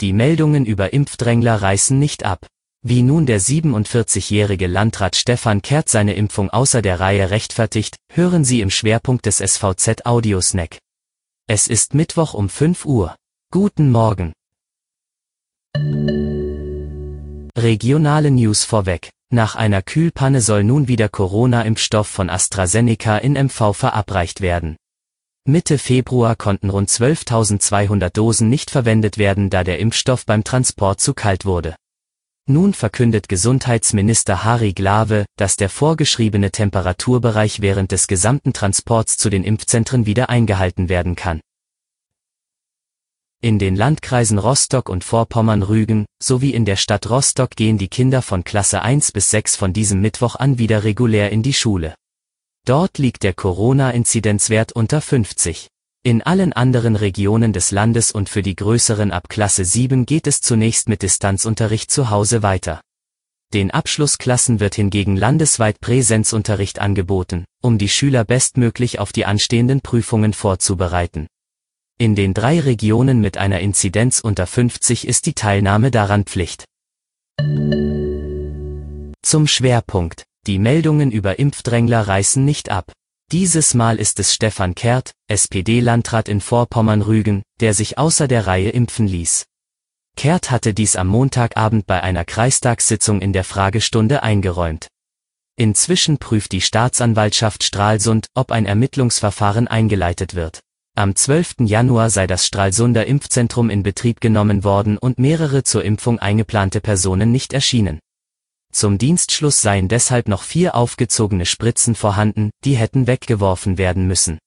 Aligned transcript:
Die 0.00 0.14
Meldungen 0.14 0.64
über 0.64 0.94
Impfdrängler 0.94 1.60
reißen 1.60 1.98
nicht 1.98 2.24
ab. 2.24 2.46
Wie 2.82 3.02
nun 3.02 3.26
der 3.26 3.38
47-jährige 3.38 4.66
Landrat 4.66 5.14
Stefan 5.14 5.60
Kehrt 5.60 5.90
seine 5.90 6.14
Impfung 6.14 6.48
außer 6.48 6.80
der 6.80 6.98
Reihe 7.00 7.28
rechtfertigt, 7.30 7.96
hören 8.10 8.42
Sie 8.42 8.62
im 8.62 8.70
Schwerpunkt 8.70 9.26
des 9.26 9.36
SVZ 9.36 10.06
Audiosnack. 10.06 10.78
Es 11.46 11.68
ist 11.68 11.92
Mittwoch 11.92 12.32
um 12.32 12.48
5 12.48 12.86
Uhr. 12.86 13.14
Guten 13.50 13.90
Morgen. 13.90 14.32
Regionale 17.58 18.30
News 18.30 18.64
vorweg. 18.64 19.10
Nach 19.30 19.54
einer 19.54 19.82
Kühlpanne 19.82 20.40
soll 20.40 20.64
nun 20.64 20.88
wieder 20.88 21.10
Corona-Impfstoff 21.10 22.08
von 22.08 22.30
AstraZeneca 22.30 23.18
in 23.18 23.34
MV 23.34 23.74
verabreicht 23.74 24.40
werden. 24.40 24.76
Mitte 25.46 25.78
Februar 25.78 26.36
konnten 26.36 26.68
rund 26.68 26.90
12.200 26.90 28.10
Dosen 28.10 28.50
nicht 28.50 28.70
verwendet 28.70 29.16
werden, 29.16 29.48
da 29.48 29.64
der 29.64 29.78
Impfstoff 29.78 30.26
beim 30.26 30.44
Transport 30.44 31.00
zu 31.00 31.14
kalt 31.14 31.46
wurde. 31.46 31.76
Nun 32.46 32.74
verkündet 32.74 33.28
Gesundheitsminister 33.28 34.44
Harry 34.44 34.74
Glawe, 34.74 35.24
dass 35.36 35.56
der 35.56 35.70
vorgeschriebene 35.70 36.50
Temperaturbereich 36.50 37.62
während 37.62 37.90
des 37.90 38.06
gesamten 38.06 38.52
Transports 38.52 39.16
zu 39.16 39.30
den 39.30 39.42
Impfzentren 39.42 40.04
wieder 40.04 40.28
eingehalten 40.28 40.90
werden 40.90 41.16
kann. 41.16 41.40
In 43.40 43.58
den 43.58 43.76
Landkreisen 43.76 44.38
Rostock 44.38 44.90
und 44.90 45.04
Vorpommern-Rügen 45.04 46.04
sowie 46.22 46.50
in 46.50 46.66
der 46.66 46.76
Stadt 46.76 47.08
Rostock 47.08 47.56
gehen 47.56 47.78
die 47.78 47.88
Kinder 47.88 48.20
von 48.20 48.44
Klasse 48.44 48.82
1 48.82 49.12
bis 49.12 49.30
6 49.30 49.56
von 49.56 49.72
diesem 49.72 50.02
Mittwoch 50.02 50.36
an 50.36 50.58
wieder 50.58 50.84
regulär 50.84 51.32
in 51.32 51.42
die 51.42 51.54
Schule. 51.54 51.94
Dort 52.66 52.98
liegt 52.98 53.22
der 53.22 53.34
Corona-Inzidenzwert 53.34 54.72
unter 54.72 55.00
50. 55.00 55.68
In 56.02 56.22
allen 56.22 56.52
anderen 56.52 56.96
Regionen 56.96 57.52
des 57.52 57.70
Landes 57.72 58.10
und 58.10 58.28
für 58.28 58.42
die 58.42 58.56
größeren 58.56 59.10
ab 59.10 59.28
Klasse 59.28 59.64
7 59.64 60.06
geht 60.06 60.26
es 60.26 60.40
zunächst 60.40 60.88
mit 60.88 61.02
Distanzunterricht 61.02 61.90
zu 61.90 62.10
Hause 62.10 62.42
weiter. 62.42 62.80
Den 63.52 63.70
Abschlussklassen 63.70 64.60
wird 64.60 64.76
hingegen 64.76 65.16
landesweit 65.16 65.80
Präsenzunterricht 65.80 66.78
angeboten, 66.78 67.44
um 67.60 67.78
die 67.78 67.88
Schüler 67.88 68.24
bestmöglich 68.24 68.98
auf 68.98 69.12
die 69.12 69.26
anstehenden 69.26 69.80
Prüfungen 69.80 70.32
vorzubereiten. 70.32 71.26
In 71.98 72.14
den 72.14 72.32
drei 72.32 72.60
Regionen 72.60 73.20
mit 73.20 73.36
einer 73.36 73.60
Inzidenz 73.60 74.20
unter 74.20 74.46
50 74.46 75.06
ist 75.06 75.26
die 75.26 75.34
Teilnahme 75.34 75.90
daran 75.90 76.24
Pflicht. 76.24 76.64
Zum 79.22 79.46
Schwerpunkt. 79.46 80.29
Die 80.46 80.58
Meldungen 80.58 81.10
über 81.10 81.38
Impfdrängler 81.38 82.08
reißen 82.08 82.44
nicht 82.44 82.70
ab. 82.70 82.92
Dieses 83.30 83.74
Mal 83.74 83.98
ist 83.98 84.18
es 84.18 84.34
Stefan 84.34 84.74
Kehrt, 84.74 85.12
SPD-Landrat 85.28 86.28
in 86.28 86.40
Vorpommern-Rügen, 86.40 87.42
der 87.60 87.74
sich 87.74 87.98
außer 87.98 88.26
der 88.26 88.46
Reihe 88.46 88.70
impfen 88.70 89.06
ließ. 89.06 89.44
Kehrt 90.16 90.50
hatte 90.50 90.74
dies 90.74 90.96
am 90.96 91.08
Montagabend 91.08 91.86
bei 91.86 92.02
einer 92.02 92.24
Kreistagssitzung 92.24 93.20
in 93.20 93.32
der 93.32 93.44
Fragestunde 93.44 94.22
eingeräumt. 94.22 94.88
Inzwischen 95.56 96.18
prüft 96.18 96.52
die 96.52 96.62
Staatsanwaltschaft 96.62 97.62
Stralsund, 97.62 98.26
ob 98.34 98.50
ein 98.50 98.64
Ermittlungsverfahren 98.64 99.68
eingeleitet 99.68 100.34
wird. 100.34 100.60
Am 100.96 101.14
12. 101.14 101.56
Januar 101.60 102.10
sei 102.10 102.26
das 102.26 102.46
Stralsunder 102.46 103.06
Impfzentrum 103.06 103.70
in 103.70 103.82
Betrieb 103.82 104.20
genommen 104.20 104.64
worden 104.64 104.98
und 104.98 105.18
mehrere 105.18 105.62
zur 105.62 105.84
Impfung 105.84 106.18
eingeplante 106.18 106.80
Personen 106.80 107.30
nicht 107.30 107.52
erschienen. 107.52 108.00
Zum 108.72 108.98
Dienstschluss 108.98 109.62
seien 109.62 109.88
deshalb 109.88 110.28
noch 110.28 110.42
vier 110.42 110.74
aufgezogene 110.74 111.46
Spritzen 111.46 111.94
vorhanden, 111.94 112.50
die 112.64 112.76
hätten 112.76 113.06
weggeworfen 113.06 113.78
werden 113.78 114.06
müssen. 114.06 114.38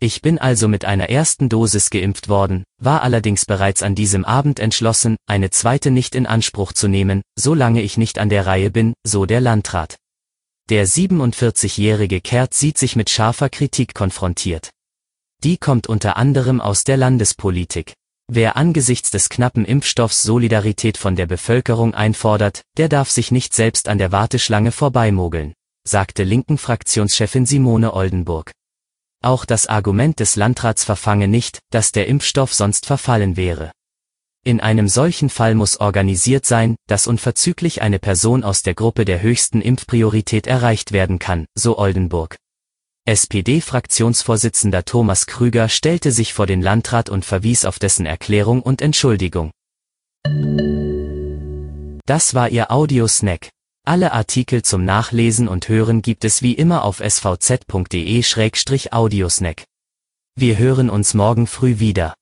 Ich 0.00 0.20
bin 0.20 0.38
also 0.38 0.66
mit 0.66 0.84
einer 0.84 1.10
ersten 1.10 1.48
Dosis 1.48 1.88
geimpft 1.88 2.28
worden, 2.28 2.64
war 2.78 3.02
allerdings 3.02 3.46
bereits 3.46 3.84
an 3.84 3.94
diesem 3.94 4.24
Abend 4.24 4.58
entschlossen, 4.58 5.16
eine 5.26 5.50
zweite 5.50 5.92
nicht 5.92 6.16
in 6.16 6.26
Anspruch 6.26 6.72
zu 6.72 6.88
nehmen, 6.88 7.22
solange 7.38 7.82
ich 7.82 7.96
nicht 7.96 8.18
an 8.18 8.28
der 8.28 8.44
Reihe 8.44 8.72
bin, 8.72 8.94
so 9.06 9.26
der 9.26 9.40
Landrat. 9.40 9.96
Der 10.70 10.88
47-jährige 10.88 12.20
Kehrt 12.20 12.52
sieht 12.52 12.78
sich 12.78 12.96
mit 12.96 13.10
scharfer 13.10 13.48
Kritik 13.48 13.94
konfrontiert. 13.94 14.70
Die 15.44 15.56
kommt 15.56 15.88
unter 15.88 16.16
anderem 16.16 16.60
aus 16.60 16.82
der 16.82 16.96
Landespolitik. 16.96 17.94
Wer 18.34 18.56
angesichts 18.56 19.10
des 19.10 19.28
knappen 19.28 19.66
Impfstoffs 19.66 20.22
Solidarität 20.22 20.96
von 20.96 21.16
der 21.16 21.26
Bevölkerung 21.26 21.92
einfordert, 21.92 22.62
der 22.78 22.88
darf 22.88 23.10
sich 23.10 23.30
nicht 23.30 23.52
selbst 23.52 23.88
an 23.88 23.98
der 23.98 24.10
Warteschlange 24.10 24.72
vorbeimogeln, 24.72 25.52
sagte 25.86 26.24
linken 26.24 26.56
Fraktionschefin 26.56 27.44
Simone 27.44 27.92
Oldenburg. 27.92 28.50
Auch 29.22 29.44
das 29.44 29.66
Argument 29.66 30.18
des 30.18 30.36
Landrats 30.36 30.82
verfange 30.82 31.28
nicht, 31.28 31.58
dass 31.70 31.92
der 31.92 32.06
Impfstoff 32.06 32.54
sonst 32.54 32.86
verfallen 32.86 33.36
wäre. 33.36 33.70
In 34.44 34.60
einem 34.60 34.88
solchen 34.88 35.28
Fall 35.28 35.54
muss 35.54 35.78
organisiert 35.78 36.46
sein, 36.46 36.76
dass 36.88 37.06
unverzüglich 37.06 37.82
eine 37.82 37.98
Person 37.98 38.44
aus 38.44 38.62
der 38.62 38.74
Gruppe 38.74 39.04
der 39.04 39.20
höchsten 39.20 39.60
Impfpriorität 39.60 40.46
erreicht 40.46 40.92
werden 40.92 41.18
kann, 41.18 41.44
so 41.54 41.76
Oldenburg. 41.78 42.36
SPD-Fraktionsvorsitzender 43.04 44.84
Thomas 44.84 45.26
Krüger 45.26 45.68
stellte 45.68 46.12
sich 46.12 46.32
vor 46.32 46.46
den 46.46 46.62
Landrat 46.62 47.08
und 47.08 47.24
verwies 47.24 47.64
auf 47.64 47.80
dessen 47.80 48.06
Erklärung 48.06 48.62
und 48.62 48.80
Entschuldigung. 48.80 49.50
Das 52.06 52.34
war 52.34 52.50
Ihr 52.50 52.70
Audiosnack. 52.70 53.48
Alle 53.84 54.12
Artikel 54.12 54.62
zum 54.62 54.84
Nachlesen 54.84 55.48
und 55.48 55.68
Hören 55.68 56.02
gibt 56.02 56.24
es 56.24 56.42
wie 56.42 56.52
immer 56.52 56.84
auf 56.84 57.00
svz.de-audiosnack. 57.00 59.64
Wir 60.36 60.58
hören 60.58 60.88
uns 60.88 61.14
morgen 61.14 61.48
früh 61.48 61.80
wieder. 61.80 62.14